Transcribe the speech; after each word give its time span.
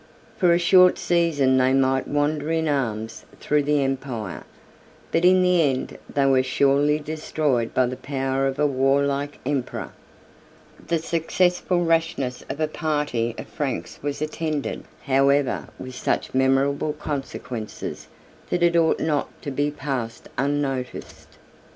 For 0.35 0.51
a 0.51 0.57
short 0.57 0.97
season 0.97 1.57
they 1.57 1.73
might 1.73 2.07
wander 2.07 2.51
in 2.51 2.67
arms 2.67 3.23
through 3.39 3.61
the 3.61 3.83
empire; 3.83 4.41
but 5.11 5.23
in 5.23 5.43
the 5.43 5.61
end 5.61 5.99
they 6.11 6.25
were 6.25 6.41
surely 6.41 6.97
destroyed 6.97 7.71
by 7.75 7.85
the 7.85 7.95
power 7.95 8.47
of 8.47 8.57
a 8.57 8.65
warlike 8.65 9.37
emperor. 9.45 9.91
The 10.87 10.97
successful 10.97 11.85
rashness 11.85 12.43
of 12.49 12.59
a 12.59 12.67
party 12.67 13.35
of 13.37 13.45
Franks 13.45 13.99
was 14.01 14.23
attended, 14.23 14.85
however, 15.03 15.67
with 15.77 15.93
such 15.93 16.33
memorable 16.33 16.93
consequences, 16.93 18.07
that 18.49 18.63
it 18.63 18.75
ought 18.75 18.99
not 18.99 19.29
to 19.43 19.51
be 19.51 19.69
passed 19.69 20.29
unnoticed. 20.35 21.37